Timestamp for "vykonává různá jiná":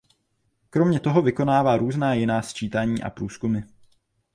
1.21-2.41